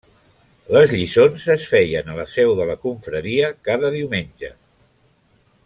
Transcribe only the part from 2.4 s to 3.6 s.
de la confraria